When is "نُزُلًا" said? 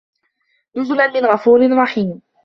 0.77-1.07